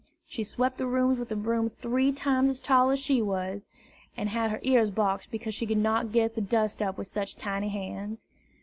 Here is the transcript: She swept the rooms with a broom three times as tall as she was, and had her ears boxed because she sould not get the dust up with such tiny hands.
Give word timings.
She 0.25 0.43
swept 0.43 0.79
the 0.79 0.87
rooms 0.87 1.19
with 1.19 1.31
a 1.31 1.35
broom 1.35 1.69
three 1.69 2.11
times 2.11 2.49
as 2.49 2.59
tall 2.59 2.89
as 2.89 2.97
she 2.99 3.21
was, 3.21 3.69
and 4.17 4.29
had 4.29 4.49
her 4.49 4.59
ears 4.63 4.89
boxed 4.89 5.29
because 5.29 5.53
she 5.53 5.67
sould 5.67 5.77
not 5.77 6.11
get 6.11 6.33
the 6.33 6.41
dust 6.41 6.81
up 6.81 6.97
with 6.97 7.05
such 7.05 7.35
tiny 7.35 7.69
hands. 7.69 8.25